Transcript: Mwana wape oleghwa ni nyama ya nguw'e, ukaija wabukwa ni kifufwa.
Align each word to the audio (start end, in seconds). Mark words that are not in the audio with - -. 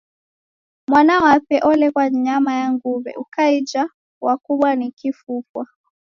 Mwana 0.89 1.13
wape 1.23 1.57
oleghwa 1.69 2.03
ni 2.09 2.17
nyama 2.27 2.51
ya 2.59 2.67
nguw'e, 2.73 3.11
ukaija 3.23 3.83
wabukwa 4.25 4.69
ni 4.75 4.87
kifufwa. 4.97 5.63